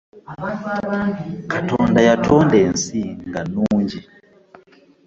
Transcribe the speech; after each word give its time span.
Katonda 1.51 1.99
yatonda 2.07 2.55
ensi 2.67 2.99
nga 3.27 3.41
nnungi. 3.45 3.99